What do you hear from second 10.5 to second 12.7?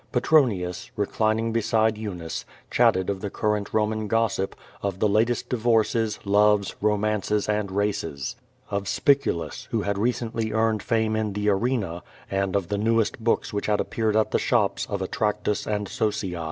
earned fame in the arena, and of